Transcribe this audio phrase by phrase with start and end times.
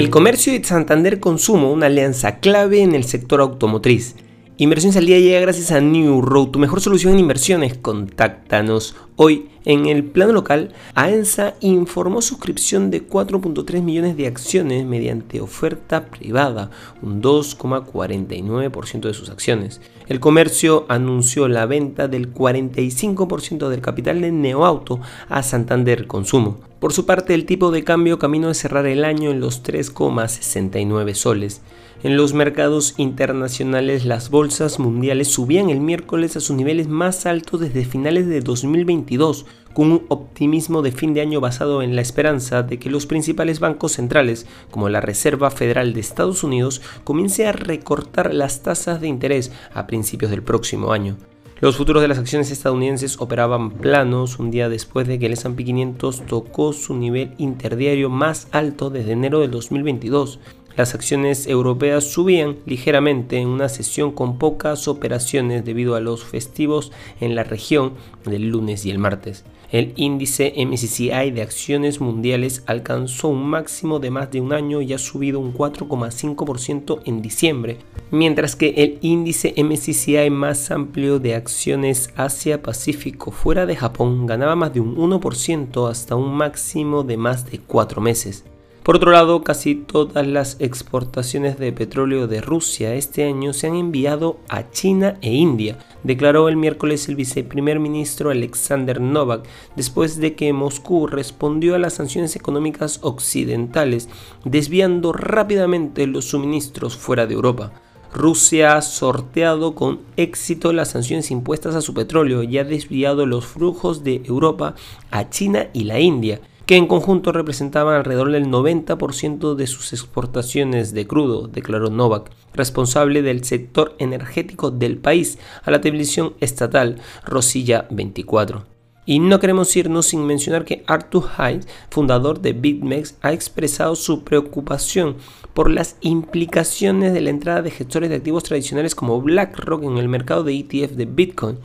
[0.00, 4.16] El comercio y Santander Consumo, una alianza clave en el sector automotriz.
[4.56, 7.76] Inversión al día llega gracias a New Road, tu mejor solución en inversiones.
[7.76, 8.96] Contáctanos.
[9.16, 16.06] Hoy, en el plano local, AENSA informó suscripción de 4.3 millones de acciones mediante oferta
[16.06, 16.70] privada,
[17.02, 19.82] un 2,49% de sus acciones.
[20.08, 26.58] El comercio anunció la venta del 45% del capital de Neoauto a Santander Consumo.
[26.80, 31.12] Por su parte, el tipo de cambio camino de cerrar el año en los 3,69
[31.12, 31.60] soles.
[32.02, 37.60] En los mercados internacionales, las bolsas mundiales subían el miércoles a sus niveles más altos
[37.60, 42.62] desde finales de 2022, con un optimismo de fin de año basado en la esperanza
[42.62, 47.52] de que los principales bancos centrales, como la Reserva Federal de Estados Unidos, comience a
[47.52, 51.16] recortar las tasas de interés a principios del próximo año.
[51.60, 55.62] Los futuros de las acciones estadounidenses operaban planos un día después de que el S&P
[55.62, 60.40] 500 tocó su nivel interdiario más alto desde enero del 2022.
[60.76, 66.92] Las acciones europeas subían ligeramente en una sesión con pocas operaciones debido a los festivos
[67.20, 69.44] en la región del lunes y el martes.
[69.72, 74.92] El índice MSCI de acciones mundiales alcanzó un máximo de más de un año y
[74.92, 77.78] ha subido un 4,5% en diciembre,
[78.10, 84.74] mientras que el índice MSCI más amplio de acciones Asia-Pacífico fuera de Japón ganaba más
[84.74, 88.44] de un 1% hasta un máximo de más de 4 meses.
[88.82, 93.74] Por otro lado, casi todas las exportaciones de petróleo de Rusia este año se han
[93.74, 100.34] enviado a China e India, declaró el miércoles el viceprimer ministro Alexander Novak, después de
[100.34, 104.08] que Moscú respondió a las sanciones económicas occidentales,
[104.46, 107.72] desviando rápidamente los suministros fuera de Europa.
[108.14, 113.44] Rusia ha sorteado con éxito las sanciones impuestas a su petróleo y ha desviado los
[113.44, 114.74] flujos de Europa
[115.10, 120.94] a China y la India, que en conjunto representaban alrededor del 90% de sus exportaciones
[120.94, 127.88] de crudo, declaró Novak, responsable del sector energético del país, a la televisión estatal Rosilla
[127.90, 128.66] 24.
[129.04, 134.22] Y no queremos irnos sin mencionar que Arthur Hayes, fundador de BitMEX, ha expresado su
[134.22, 135.16] preocupación
[135.54, 140.08] por las implicaciones de la entrada de gestores de activos tradicionales como BlackRock en el
[140.08, 141.58] mercado de ETF de Bitcoin.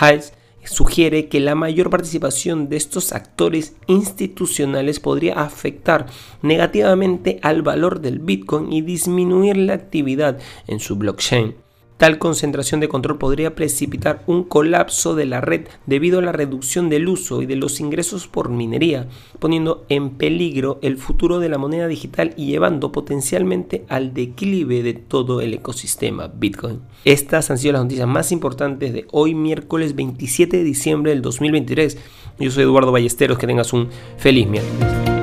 [0.00, 0.32] Hayes
[0.66, 6.06] sugiere que la mayor participación de estos actores institucionales podría afectar
[6.42, 11.65] negativamente al valor del Bitcoin y disminuir la actividad en su blockchain.
[11.96, 16.90] Tal concentración de control podría precipitar un colapso de la red debido a la reducción
[16.90, 19.08] del uso y de los ingresos por minería,
[19.38, 24.92] poniendo en peligro el futuro de la moneda digital y llevando potencialmente al declive de
[24.92, 26.80] todo el ecosistema Bitcoin.
[27.06, 31.96] Estas han sido las noticias más importantes de hoy miércoles 27 de diciembre del 2023.
[32.38, 35.15] Yo soy Eduardo Ballesteros, que tengas un feliz miércoles.